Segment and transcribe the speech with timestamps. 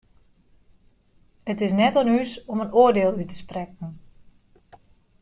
[1.51, 3.91] It is net oan ús om in oardiel út te sprekken.